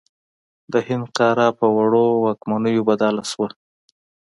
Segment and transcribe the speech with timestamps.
[0.71, 3.47] د هند قاره په وړو واکمنیو بدله شوه.